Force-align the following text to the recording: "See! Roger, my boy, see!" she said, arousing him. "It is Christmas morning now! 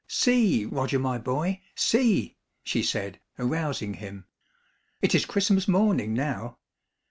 "See! 0.07 0.65
Roger, 0.65 0.97
my 0.97 1.19
boy, 1.19 1.61
see!" 1.75 2.35
she 2.63 2.81
said, 2.81 3.19
arousing 3.37 3.93
him. 3.93 4.25
"It 4.99 5.13
is 5.13 5.27
Christmas 5.27 5.67
morning 5.67 6.15
now! 6.15 6.57